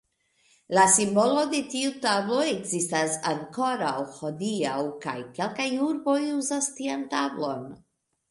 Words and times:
La 0.75 0.83
simbolo 0.93 1.41
de 1.51 1.57
tiu 1.73 1.91
tablo 2.05 2.39
ekzistas 2.53 3.17
ankoraŭ 3.33 3.93
hodiaŭ 4.15 4.79
kaj 5.05 5.15
kelkaj 5.37 5.69
urboj 5.91 6.17
uzas 6.39 6.71
tian 6.81 7.05
tablon. 7.13 7.69